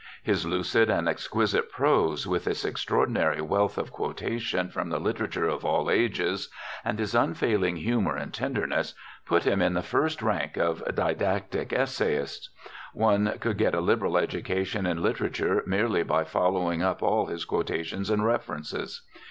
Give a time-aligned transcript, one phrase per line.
[0.23, 5.63] His lucid and exquisite prose, with its extraordinary wealth of quotation from the literature of
[5.63, 6.49] all ages,
[6.83, 8.95] and his unfailing humor and tenderness,
[9.27, 12.49] put him in the first rank of didactic essayists.
[12.95, 18.09] One could get a liberal education in literature merely by following up all his quotations
[18.09, 19.03] and references.